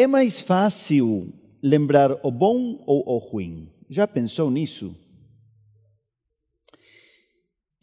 [0.00, 1.30] É mais fácil
[1.62, 3.70] lembrar o bom ou o ruim?
[3.86, 4.96] Já pensou nisso?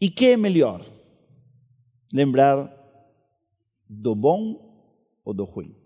[0.00, 0.84] E que é melhor?
[2.12, 2.74] Lembrar
[3.88, 4.90] do bom
[5.24, 5.76] ou do ruim?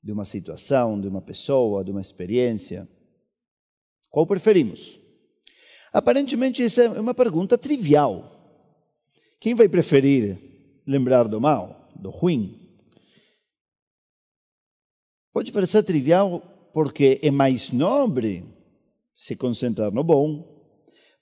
[0.00, 2.88] De uma situação, de uma pessoa, de uma experiência?
[4.08, 5.00] Qual preferimos?
[5.92, 8.30] Aparentemente, essa é uma pergunta trivial.
[9.40, 10.38] Quem vai preferir
[10.86, 12.65] lembrar do mal, do ruim?
[15.36, 16.40] Pode parecer trivial
[16.72, 18.42] porque é mais nobre
[19.12, 20.64] se concentrar no bom,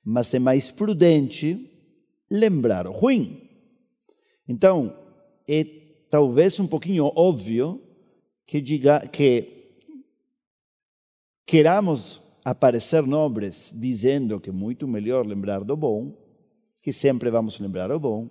[0.05, 1.69] mas é mais prudente
[2.31, 3.51] lembrar o ruim.
[4.49, 4.97] Então,
[5.49, 5.65] é
[6.09, 7.83] talvez um pouquinho óbvio
[8.47, 9.83] que diga que
[11.45, 16.17] queramos aparecer nobres dizendo que é muito melhor lembrar do bom,
[16.81, 18.31] que sempre vamos lembrar o bom,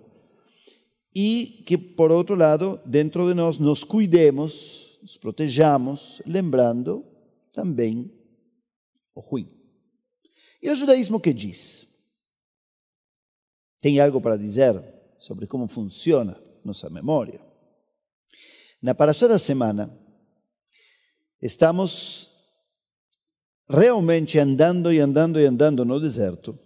[1.14, 7.04] e que, por outro lado, dentro de nós, nos cuidemos, nos protejamos, lembrando
[7.52, 8.10] também
[9.14, 9.46] o ruim.
[10.62, 11.86] E o judaísmo que diz?
[13.82, 14.82] Tem algo para dizer
[15.18, 17.38] sobre como funciona nossa memória?
[18.80, 19.94] Na paraxá da semana,
[21.42, 22.30] estamos
[23.68, 26.58] realmente andando e andando e andando no deserto,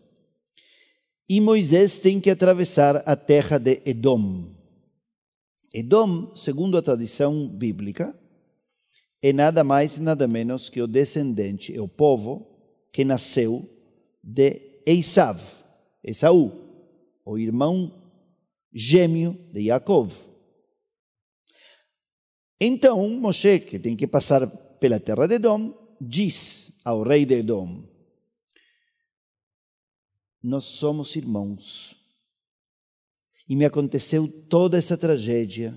[1.29, 4.55] e Moisés tem que atravessar a terra de Edom.
[5.75, 8.17] Edom, segundo a tradição bíblica,
[9.23, 12.47] é nada mais e nada menos que o descendente, é o povo
[12.93, 13.69] que nasceu
[14.23, 15.41] de Esav,
[16.03, 16.53] Esaú,
[17.25, 17.93] o irmão
[18.73, 20.11] gêmeo de Jacob.
[22.61, 27.85] Então, Moshe, que tem que passar pela terra de Edom, diz ao rei de Edom:
[30.43, 31.97] nós somos irmãos.
[33.49, 35.75] E me aconteceu toda essa tragédia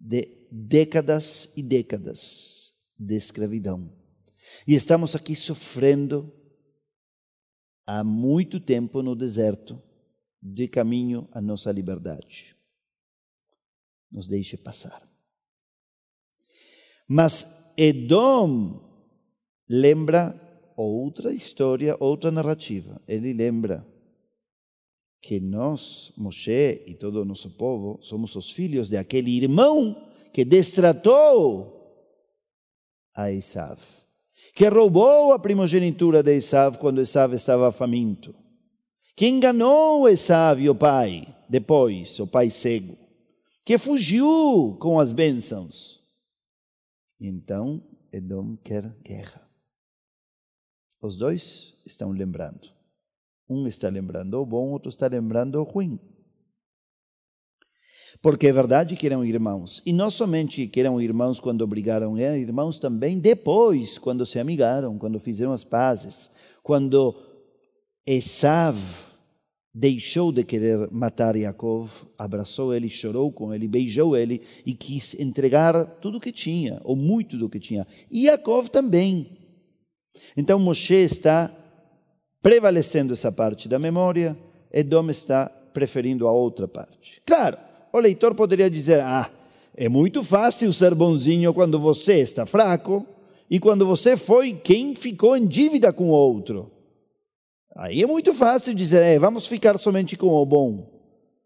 [0.00, 2.57] de décadas e décadas
[2.98, 3.92] de escravidão.
[4.66, 6.32] E estamos aqui sofrendo
[7.86, 9.80] há muito tempo no deserto,
[10.42, 12.56] de caminho à nossa liberdade.
[14.10, 15.06] Nos deixe passar.
[17.06, 18.80] Mas Edom
[19.68, 20.38] lembra
[20.76, 23.02] outra história, outra narrativa.
[23.06, 23.86] Ele lembra
[25.20, 30.44] que nós, Moshe e todo o nosso povo, somos os filhos de aquele irmão que
[30.44, 31.77] destratou
[33.18, 33.80] a Esav,
[34.54, 38.32] que roubou a primogenitura de Esav quando Esav estava faminto,
[39.16, 42.96] que enganou Esav e o pai, depois, o pai cego,
[43.64, 46.00] que fugiu com as bênçãos.
[47.20, 49.42] Então, Edom quer guerra.
[51.02, 52.70] Os dois estão lembrando.
[53.50, 55.98] Um está lembrando o bom, outro está lembrando o ruim.
[58.20, 59.82] Porque é verdade que eram irmãos.
[59.84, 64.98] E não somente que eram irmãos quando brigaram, eram irmãos também depois, quando se amigaram,
[64.98, 66.30] quando fizeram as pazes.
[66.62, 67.14] Quando
[68.06, 68.76] Esav
[69.74, 71.88] deixou de querer matar Jacob,
[72.18, 76.96] abraçou ele, chorou com ele, beijou ele e quis entregar tudo o que tinha, ou
[76.96, 77.86] muito do que tinha.
[78.10, 79.38] E Jacob também.
[80.36, 81.50] Então Moshe está
[82.42, 84.36] prevalecendo essa parte da memória,
[84.72, 87.22] Edom está preferindo a outra parte.
[87.24, 87.56] Claro,
[87.92, 89.30] o leitor poderia dizer: ah,
[89.74, 93.06] é muito fácil ser bonzinho quando você está fraco
[93.50, 96.70] e quando você foi quem ficou em dívida com o outro.
[97.76, 100.90] Aí é muito fácil dizer: é, vamos ficar somente com o bom,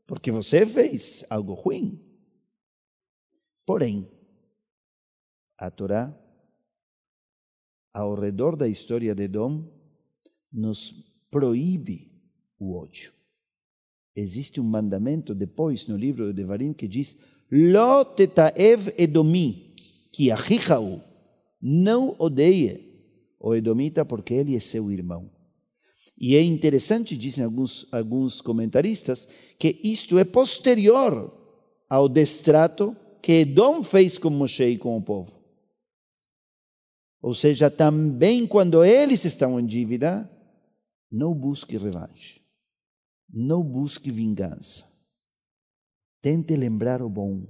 [0.07, 2.01] porque você fez algo ruim.
[3.65, 4.09] Porém,
[5.59, 6.13] a Torá
[7.93, 9.65] ao redor da história de Edom
[10.51, 10.93] nos
[11.31, 12.11] proíbe
[12.59, 13.13] o ódio.
[14.15, 17.17] Existe um mandamento depois no livro de Devarim que diz:
[17.51, 19.75] Lo tetaev edomi,
[20.13, 21.01] que ahichau,
[21.61, 22.93] não odeie
[23.41, 25.31] o edomita porque ele é seu irmão.
[26.19, 29.27] E é interessante, dizem alguns, alguns comentaristas,
[29.59, 31.33] que isto é posterior
[31.89, 35.33] ao destrato que Edom fez com Moshe e com o povo.
[37.21, 40.29] Ou seja, também quando eles estão em dívida,
[41.11, 42.42] não busque revanche.
[43.33, 44.87] Não busque vingança.
[46.21, 47.47] Tente lembrar o bom.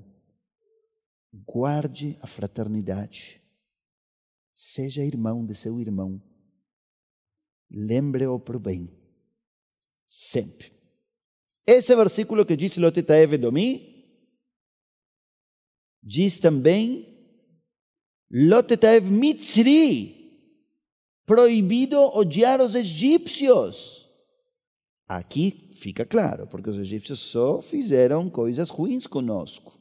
[1.33, 3.43] Guarde a fraternidade.
[4.55, 6.23] Seja irmão de seu irmão.
[7.69, 8.89] Lembre-o o bem.
[10.07, 10.73] Sempre.
[11.67, 14.05] Esse versículo que diz Lotetaev Domi,
[16.03, 17.09] diz também
[18.31, 20.23] Lotetaev Mitzri,
[21.25, 24.09] proibido odiar os egípcios.
[25.07, 29.77] Aqui fica claro, porque os egípcios só fizeram coisas ruins conosco.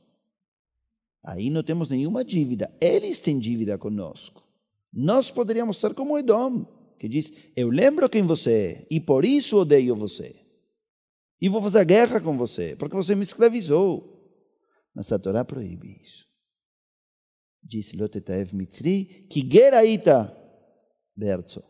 [1.24, 2.76] Aí não temos nenhuma dívida.
[2.82, 4.44] Eles têm dívida conosco.
[4.92, 6.66] Nós poderíamos ser como Edom,
[7.00, 10.36] que diz: Eu lembro quem você é e por isso odeio você.
[11.40, 14.20] E vou fazer guerra com você, porque você me escravizou.
[14.94, 16.28] Mas a Torá proíbe isso.
[17.64, 20.36] Diz Lotetaev Mitzri, que geraita
[21.16, 21.64] berzo,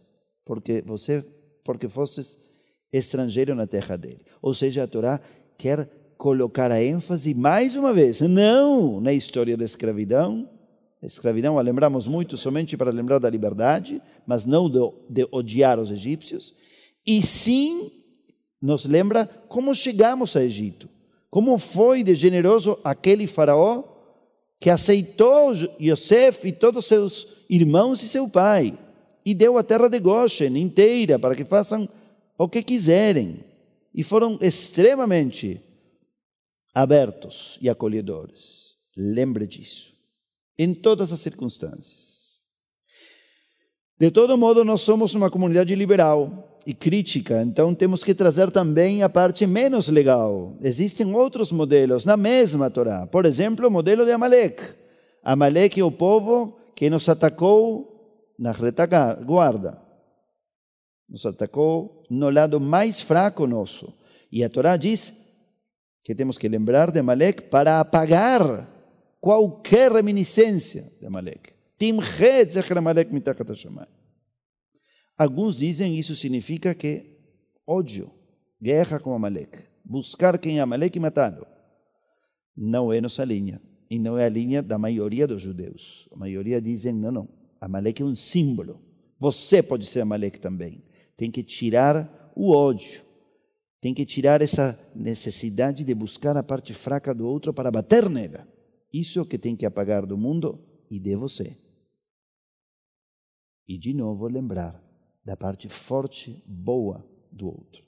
[0.46, 1.22] porque você,
[1.66, 2.38] porque fostes
[2.92, 4.22] estrangeiro na terra dele.
[4.42, 5.20] Ou seja, a Torá
[5.58, 10.48] quer colocar a ênfase mais uma vez, não na história da escravidão.
[11.02, 15.92] A escravidão a lembramos muito somente para lembrar da liberdade, mas não de, odiar os
[15.92, 16.54] egípcios.
[17.06, 17.92] E sim
[18.62, 20.88] nos lembra como chegamos a Egito,
[21.30, 23.84] como foi de generoso aquele faraó
[24.60, 28.78] que aceitou Yosef e todos seus irmãos e seu pai
[29.26, 31.90] e deu a terra de Goshen inteira para que façam
[32.44, 33.44] o que quiserem.
[33.94, 35.62] E foram extremamente
[36.74, 38.78] abertos e acolhedores.
[38.96, 39.94] Lembre disso,
[40.58, 42.42] em todas as circunstâncias.
[44.00, 49.04] De todo modo, nós somos uma comunidade liberal e crítica, então temos que trazer também
[49.04, 50.58] a parte menos legal.
[50.62, 53.06] Existem outros modelos na mesma Torá.
[53.06, 54.64] Por exemplo, o modelo de Amalek.
[55.24, 59.91] Amalek é o povo que nos atacou na retaguarda.
[61.12, 63.94] Nos atacou no lado mais fraco nosso.
[64.32, 65.14] E a Torá diz
[66.02, 68.70] que temos que lembrar de Amalek para apagar
[69.20, 71.52] qualquer reminiscência de Amalek.
[75.18, 77.20] Alguns dizem isso significa que
[77.68, 78.10] ódio,
[78.62, 81.46] guerra com Amalek, buscar quem é Amalek e matá-lo.
[82.56, 86.08] Não é nossa linha, e não é a linha da maioria dos judeus.
[86.14, 87.30] A maioria dizem, não, não,
[87.60, 88.82] Amalek é um símbolo.
[89.20, 90.82] Você pode ser Amalek também.
[91.22, 93.06] Tem que tirar o ódio,
[93.80, 98.48] tem que tirar essa necessidade de buscar a parte fraca do outro para bater nela.
[98.92, 100.60] Isso é o que tem que apagar do mundo
[100.90, 101.56] e de você.
[103.68, 104.84] E de novo lembrar
[105.24, 107.86] da parte forte, boa do outro.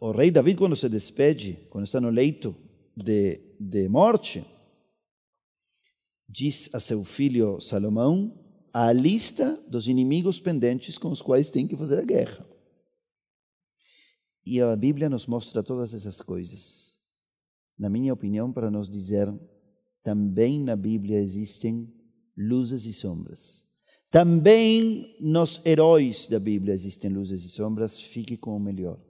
[0.00, 2.56] O rei David, quando se despede, quando está no leito
[2.96, 4.42] de, de morte,
[6.26, 11.76] diz a seu filho Salomão a lista dos inimigos pendentes com os quais tem que
[11.76, 12.46] fazer a guerra.
[14.46, 16.98] E a Bíblia nos mostra todas essas coisas.
[17.78, 19.32] Na minha opinião, para nos dizer,
[20.02, 21.92] também na Bíblia existem
[22.36, 23.64] luzes e sombras.
[24.10, 29.00] Também nos heróis da Bíblia existem luzes e sombras, fique com o melhor.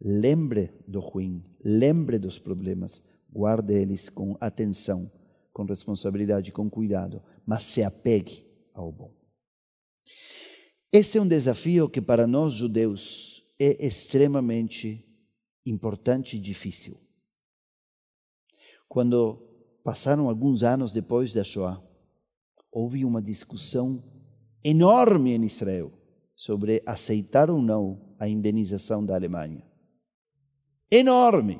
[0.00, 3.00] Lembre do ruim, lembre dos problemas,
[3.30, 5.10] guarde eles com atenção,
[5.56, 9.10] com responsabilidade, com cuidado, mas se apegue ao bom.
[10.92, 15.02] Esse é um desafio que para nós judeus é extremamente
[15.64, 17.00] importante e difícil.
[18.86, 19.38] Quando
[19.82, 21.82] passaram alguns anos depois da Shoah,
[22.70, 24.04] houve uma discussão
[24.62, 25.90] enorme em Israel
[26.36, 29.64] sobre aceitar ou não a indenização da Alemanha.
[30.90, 31.58] Enorme.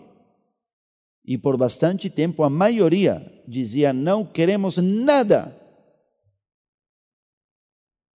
[1.26, 5.60] E por bastante tempo a maioria dizia: não queremos nada.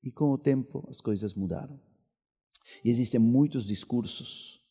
[0.02, 1.80] E com o tempo as coisas mudaram.
[2.86, 4.62] E existem muitos discursos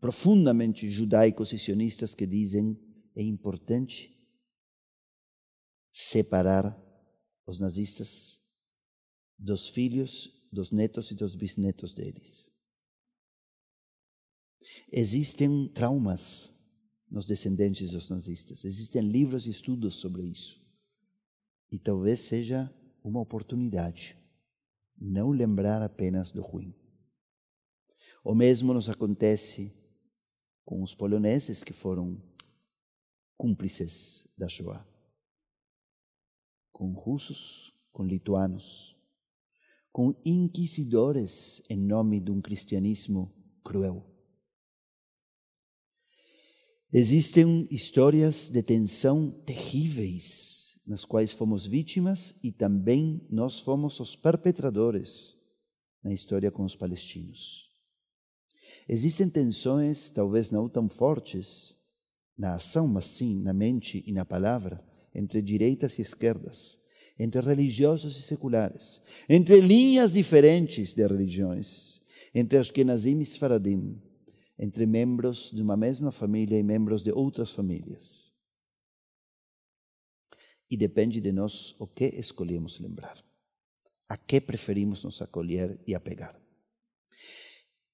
[0.00, 2.78] profundamente judaicos e sionistas que dizem
[3.16, 4.14] é importante
[5.90, 6.76] separar
[7.46, 8.38] os nazistas
[9.38, 12.46] dos filhos, dos netos e dos bisnetos deles.
[14.92, 16.57] Existem traumas
[17.10, 20.60] nos descendentes dos nazistas, existem livros e estudos sobre isso.
[21.70, 22.72] E talvez seja
[23.02, 24.16] uma oportunidade
[25.00, 26.74] não lembrar apenas do ruim.
[28.24, 29.72] O mesmo nos acontece
[30.64, 32.20] com os poloneses que foram
[33.36, 34.86] cúmplices da Shoah,
[36.72, 38.96] com russos, com lituanos,
[39.92, 43.32] com inquisidores em nome de um cristianismo
[43.64, 44.17] cruel.
[46.90, 55.36] Existem histórias de tensão terríveis nas quais fomos vítimas e também nós fomos os perpetradores
[56.02, 57.68] na história com os palestinos.
[58.88, 61.76] Existem tensões, talvez não tão fortes,
[62.38, 64.82] na ação, mas sim na mente e na palavra,
[65.14, 66.80] entre direitas e esquerdas,
[67.18, 72.00] entre religiosos e seculares, entre linhas diferentes de religiões,
[72.34, 74.00] entre Ashkenazim e Sfaradim,
[74.58, 78.32] entre membros de uma mesma família e membros de outras famílias.
[80.70, 83.24] E depende de nós o que escolhemos lembrar,
[84.08, 86.38] a que preferimos nos acolher e apegar.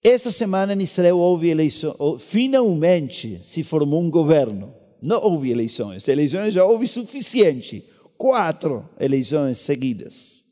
[0.02, 4.74] Essa semana em Israel houve eleição, finalmente se formou um governo.
[5.00, 6.06] não houve eleições.
[6.08, 7.88] Eleições já houve suficiente.
[8.16, 10.44] Quatro eleições seguidas.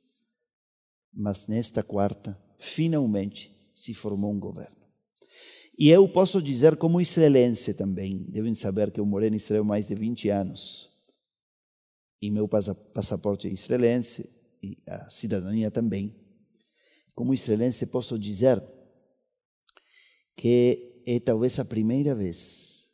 [1.12, 4.81] Mas nesta quarta, finalmente, se formou um governo.
[5.82, 9.88] E eu posso dizer, como israelense também, devem saber que eu morei em Israel mais
[9.88, 10.88] de 20 anos.
[12.20, 14.30] E meu passaporte é israelense,
[14.62, 16.14] e a cidadania também.
[17.16, 18.62] Como israelense, posso dizer
[20.36, 22.88] que é talvez a primeira vez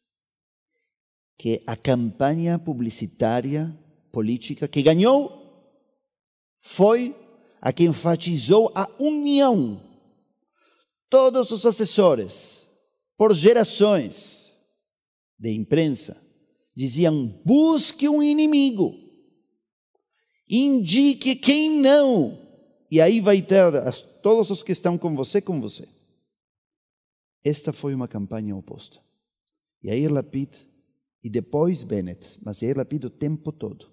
[1.37, 3.79] que a campanha publicitária
[4.11, 5.71] política que ganhou
[6.59, 7.15] foi
[7.61, 9.79] a que enfatizou a união.
[11.11, 12.67] Todos os assessores,
[13.19, 14.57] por gerações
[15.37, 16.17] de imprensa,
[16.75, 18.95] diziam: busque um inimigo,
[20.49, 22.41] indique quem não,
[22.89, 23.65] e aí vai ter
[24.23, 25.87] todos os que estão com você, com você.
[27.45, 29.01] Esta foi uma campanha oposta.
[29.83, 30.55] E aí Lapid,
[31.23, 33.91] e depois Bennett, mas Yair Lapid o tempo todo,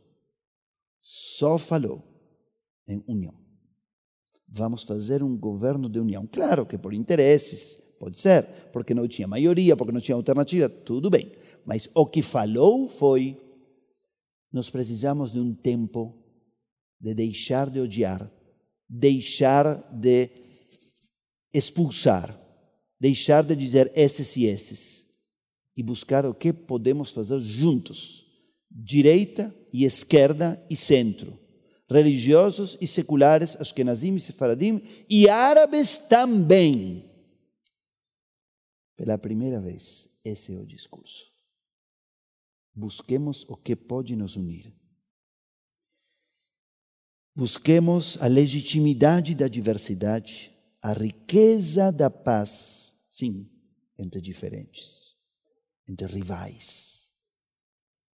[1.01, 2.03] só falou
[2.87, 3.33] em união.
[4.47, 6.27] Vamos fazer um governo de união.
[6.27, 11.09] Claro que por interesses, pode ser, porque não tinha maioria, porque não tinha alternativa, tudo
[11.09, 11.31] bem.
[11.65, 13.37] Mas o que falou foi:
[14.51, 16.15] nós precisamos de um tempo
[16.99, 18.31] de deixar de odiar,
[18.89, 20.29] deixar de
[21.53, 22.39] expulsar,
[22.99, 25.05] deixar de dizer esses e esses
[25.77, 28.25] e buscar o que podemos fazer juntos,
[28.71, 31.37] direita e esquerda e centro,
[31.89, 37.03] religiosos e seculares, Ashkenazim e Sefaradim, e árabes também.
[38.95, 41.31] Pela primeira vez, esse é o discurso.
[42.73, 44.73] Busquemos o que pode nos unir.
[47.35, 53.49] Busquemos a legitimidade da diversidade, a riqueza da paz, sim,
[53.97, 55.17] entre diferentes,
[55.87, 57.13] entre rivais.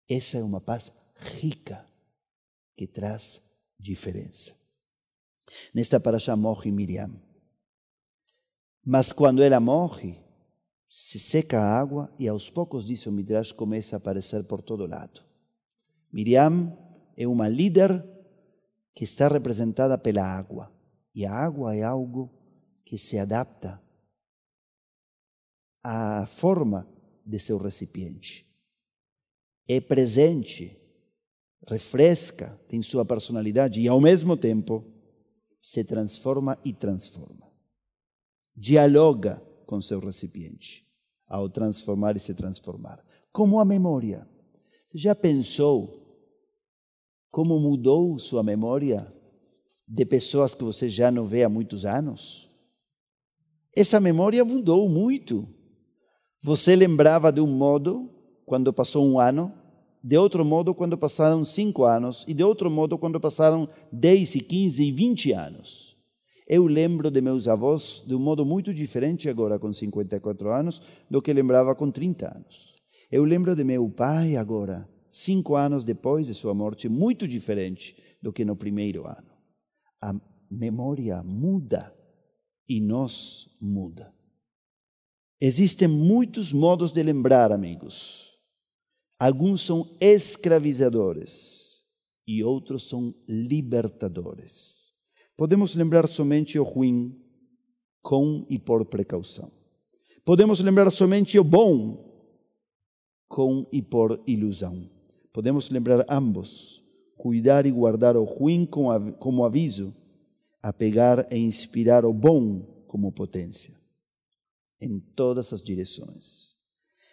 [0.07, 1.85] Essa é uma paz rica
[2.75, 3.41] que traz
[3.79, 4.55] diferença.
[5.73, 7.19] Nesta paraxá morre Miriam.
[8.85, 10.26] Mas quando ela morre,
[10.87, 14.87] se seca a água e aos poucos, diz o Midrash, começa a aparecer por todo
[14.87, 15.21] lado.
[16.11, 16.77] Miriam
[17.15, 18.05] é uma líder
[18.93, 20.71] que está representada pela água.
[21.13, 22.31] E a água é algo
[22.85, 23.81] que se adapta
[25.83, 26.87] à forma
[27.25, 28.47] de seu recipiente.
[29.67, 30.79] É presente,
[31.67, 34.85] refresca, tem sua personalidade e, ao mesmo tempo,
[35.59, 37.51] se transforma e transforma.
[38.55, 40.83] Dialoga com seu recipiente,
[41.27, 43.05] ao transformar e se transformar.
[43.31, 44.27] Como a memória.
[44.89, 46.03] Você já pensou
[47.29, 49.13] como mudou sua memória
[49.87, 52.49] de pessoas que você já não vê há muitos anos?
[53.75, 55.47] Essa memória mudou muito.
[56.41, 58.09] Você lembrava de um modo
[58.45, 59.53] quando passou um ano,
[60.03, 64.39] de outro modo quando passaram cinco anos, e de outro modo quando passaram dez e
[64.39, 65.86] quinze e vinte anos.
[66.47, 71.21] Eu lembro de meus avós de um modo muito diferente agora com 54 anos do
[71.21, 72.73] que lembrava com 30 anos.
[73.11, 78.31] Eu lembro de meu pai agora, cinco anos depois de sua morte, muito diferente do
[78.31, 79.27] que no primeiro ano.
[80.01, 80.13] A
[80.49, 81.93] memória muda
[82.67, 84.13] e nós muda.
[85.39, 88.33] Existem muitos modos de lembrar, amigos.
[89.19, 91.83] Alguns são escravizadores
[92.25, 94.86] e outros são libertadores.
[95.37, 97.15] Podemos lembrar somente o ruim
[98.01, 99.51] com e por precaução.
[100.25, 102.03] Podemos lembrar somente o bom
[103.27, 104.89] com e por ilusão.
[105.31, 106.83] Podemos lembrar ambos,
[107.15, 109.93] cuidar e guardar o ruim como aviso,
[110.59, 113.75] apegar e inspirar o bom como potência,
[114.81, 116.55] em todas as direções.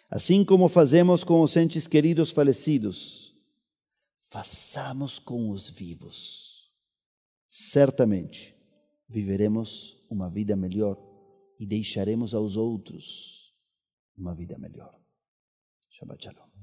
[0.09, 3.35] Assim como fazemos com os entes queridos falecidos,
[4.31, 6.54] façamos com os vivos
[7.57, 8.53] certamente
[9.07, 10.97] viveremos uma vida melhor
[11.57, 13.55] e deixaremos aos outros
[14.17, 14.99] uma vida melhor.
[15.89, 16.54] Shabbat Shalom.